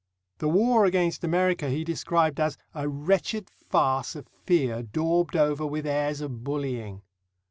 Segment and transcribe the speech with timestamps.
[0.39, 5.85] The war against America he described as "a wretched farce of fear daubed over with
[5.85, 7.03] airs of bullying."